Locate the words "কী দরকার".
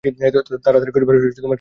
1.15-1.35